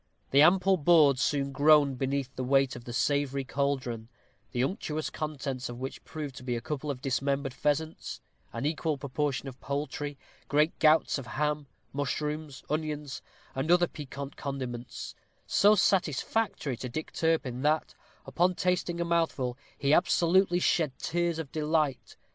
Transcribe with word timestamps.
The 0.31 0.41
ample 0.41 0.77
board 0.77 1.19
soon 1.19 1.51
groaned 1.51 1.99
beneath 1.99 2.35
the 2.35 2.43
weight 2.43 2.75
of 2.75 2.85
the 2.85 2.91
savory 2.91 3.43
caldron, 3.43 4.09
the 4.51 4.63
unctuous 4.63 5.11
contents 5.11 5.69
of 5.69 5.79
which 5.79 6.03
proved 6.03 6.35
to 6.37 6.43
be 6.43 6.55
a 6.55 6.59
couple 6.59 6.89
of 6.89 7.03
dismembered 7.03 7.53
pheasants, 7.53 8.19
an 8.51 8.65
equal 8.65 8.97
proportion 8.97 9.47
of 9.47 9.59
poultry, 9.61 10.17
great 10.47 10.79
gouts 10.79 11.19
of 11.19 11.27
ham, 11.27 11.67
mushrooms, 11.93 12.63
onions, 12.67 13.21
and 13.53 13.69
other 13.69 13.85
piquant 13.87 14.35
condiments, 14.35 15.13
so 15.45 15.75
satisfactory 15.75 16.75
to 16.77 16.89
Dick 16.89 17.11
Turpin, 17.13 17.61
that, 17.61 17.93
upon 18.25 18.55
tasting 18.55 18.99
a 18.99 19.05
mouthful, 19.05 19.55
he 19.77 19.93
absolutely 19.93 20.57
shed 20.57 20.97
tears 20.97 21.37
of 21.37 21.51
delight. 21.51 22.17